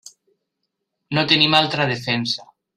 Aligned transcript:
No 1.19 1.27
tenim 1.33 1.59
altra 1.61 1.89
defensa. 1.95 2.51